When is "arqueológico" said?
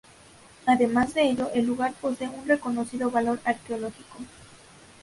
3.45-4.17